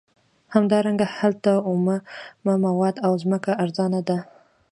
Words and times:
همدارنګه 0.53 1.07
هلته 1.17 1.51
اومه 1.67 1.97
مواد 2.65 2.95
او 3.05 3.13
ځمکه 3.23 3.51
ارزانه 3.63 4.01
ده 4.07 4.17